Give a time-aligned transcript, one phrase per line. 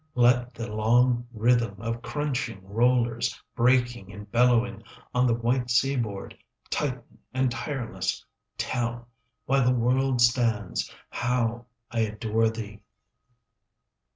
[0.15, 4.81] Let the long rhythm 15 Of crunching rollers, Breaking and bellowing
[5.13, 6.35] On the white seaboard,
[6.71, 8.25] Titan and tireless,
[8.57, 9.07] Tell,
[9.45, 12.81] while the world stands, 20 How I adore thee.